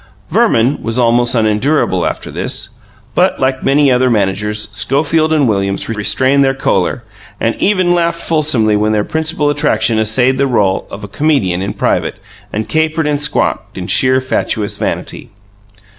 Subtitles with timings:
[0.31, 2.69] Verman was almost unendurable after this,
[3.13, 7.03] but, like many, many other managers, Schofield and Williams restrained their choler,
[7.39, 11.75] and even laughed fulsomely when their principal attraction essayed the role of a comedian in
[11.75, 12.15] private,
[12.51, 15.29] and capered and squawked in sheer, fatuous vanity.